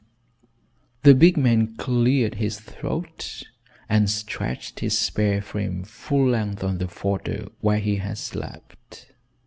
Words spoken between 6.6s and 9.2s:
on the fodder where he had slept.